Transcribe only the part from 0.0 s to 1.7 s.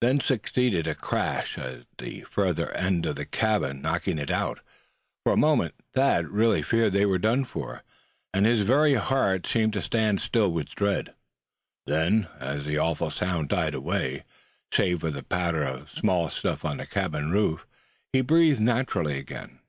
Then succeeded a crash,